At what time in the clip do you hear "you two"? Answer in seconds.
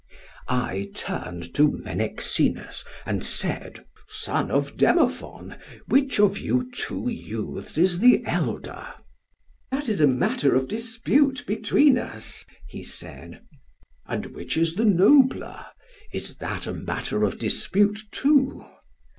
6.39-7.07